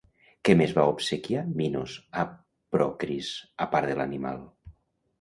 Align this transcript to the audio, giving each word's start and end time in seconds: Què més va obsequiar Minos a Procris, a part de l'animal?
Què 0.47 0.53
més 0.61 0.71
va 0.77 0.85
obsequiar 0.93 1.43
Minos 1.61 1.99
a 2.23 2.25
Procris, 2.79 3.33
a 3.67 3.73
part 3.77 3.93
de 3.95 4.01
l'animal? 4.03 4.47